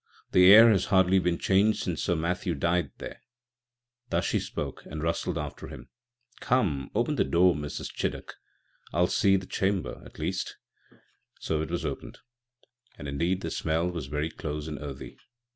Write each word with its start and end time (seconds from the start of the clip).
The 0.31 0.51
air 0.51 0.71
has 0.71 0.85
hardly 0.85 1.19
been 1.19 1.37
changed 1.37 1.83
since 1.83 2.01
Sir 2.01 2.15
Matthew 2.15 2.55
died 2.55 2.89
there." 2.97 3.21
Thus 4.09 4.25
she 4.25 4.39
spoke, 4.39 4.83
and 4.87 5.03
rustled 5.03 5.37
after 5.37 5.67
him. 5.67 5.89
"Come, 6.39 6.89
open 6.95 7.17
the 7.17 7.23
door, 7.23 7.53
Mrs. 7.53 7.93
Chiddock. 7.93 8.33
I'll 8.91 9.05
see 9.05 9.35
the 9.35 9.45
chamber, 9.45 10.01
at 10.03 10.17
least." 10.17 10.57
So 11.39 11.61
it 11.61 11.69
was 11.69 11.85
opened, 11.85 12.17
and, 12.97 13.07
indeed, 13.07 13.41
the 13.41 13.51
smell 13.51 13.91
was 13.91 14.07
very 14.07 14.31
close 14.31 14.67
and 14.67 14.79
earthy. 14.79 15.19